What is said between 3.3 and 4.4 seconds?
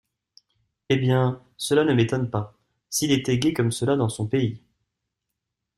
gai comme cela dans son